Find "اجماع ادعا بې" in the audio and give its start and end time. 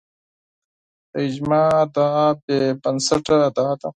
1.25-2.59